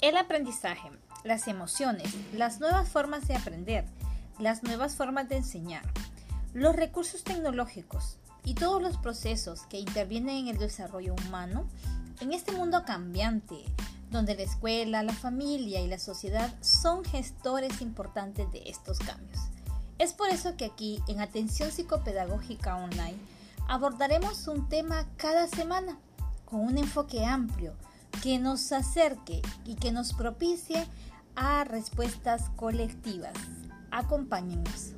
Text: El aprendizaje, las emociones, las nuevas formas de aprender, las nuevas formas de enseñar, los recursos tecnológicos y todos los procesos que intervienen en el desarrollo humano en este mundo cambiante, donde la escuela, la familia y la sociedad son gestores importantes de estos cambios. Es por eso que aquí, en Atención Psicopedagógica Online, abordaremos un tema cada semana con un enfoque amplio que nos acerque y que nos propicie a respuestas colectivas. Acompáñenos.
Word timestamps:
El 0.00 0.16
aprendizaje, 0.16 0.92
las 1.24 1.48
emociones, 1.48 2.14
las 2.32 2.60
nuevas 2.60 2.88
formas 2.88 3.26
de 3.26 3.34
aprender, 3.34 3.84
las 4.38 4.62
nuevas 4.62 4.94
formas 4.94 5.28
de 5.28 5.38
enseñar, 5.38 5.82
los 6.54 6.76
recursos 6.76 7.24
tecnológicos 7.24 8.18
y 8.44 8.54
todos 8.54 8.80
los 8.80 8.96
procesos 8.96 9.62
que 9.62 9.80
intervienen 9.80 10.36
en 10.36 10.48
el 10.48 10.58
desarrollo 10.58 11.16
humano 11.26 11.66
en 12.20 12.32
este 12.32 12.52
mundo 12.52 12.84
cambiante, 12.84 13.56
donde 14.12 14.36
la 14.36 14.42
escuela, 14.42 15.02
la 15.02 15.12
familia 15.12 15.80
y 15.80 15.88
la 15.88 15.98
sociedad 15.98 16.54
son 16.60 17.04
gestores 17.04 17.80
importantes 17.80 18.52
de 18.52 18.62
estos 18.66 19.00
cambios. 19.00 19.40
Es 19.98 20.12
por 20.12 20.28
eso 20.28 20.56
que 20.56 20.66
aquí, 20.66 21.02
en 21.08 21.20
Atención 21.20 21.72
Psicopedagógica 21.72 22.76
Online, 22.76 23.18
abordaremos 23.66 24.46
un 24.46 24.68
tema 24.68 25.06
cada 25.16 25.48
semana 25.48 25.98
con 26.44 26.60
un 26.60 26.78
enfoque 26.78 27.24
amplio 27.24 27.74
que 28.22 28.38
nos 28.38 28.72
acerque 28.72 29.42
y 29.64 29.76
que 29.76 29.92
nos 29.92 30.12
propicie 30.12 30.86
a 31.36 31.64
respuestas 31.64 32.50
colectivas. 32.56 33.34
Acompáñenos. 33.90 34.97